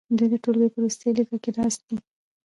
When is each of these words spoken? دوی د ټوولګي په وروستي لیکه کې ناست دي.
دوی 0.17 0.27
د 0.31 0.35
ټوولګي 0.43 0.69
په 0.71 0.77
وروستي 0.79 1.07
لیکه 1.17 1.35
کې 1.43 1.51
ناست 1.59 1.81
دي. 1.87 1.97